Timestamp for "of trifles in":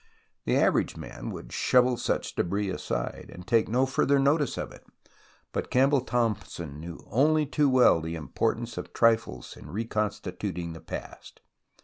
8.79-9.69